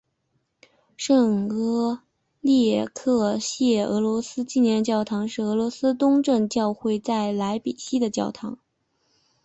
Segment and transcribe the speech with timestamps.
[0.97, 2.01] 圣阿
[2.39, 8.57] 列克谢俄罗斯纪念教堂是俄罗斯东正教会在莱比锡的教堂。